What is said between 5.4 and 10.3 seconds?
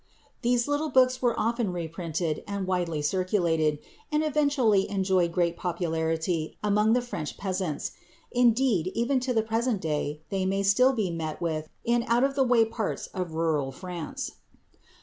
popularity among the French peasants. Indeed, even to the present day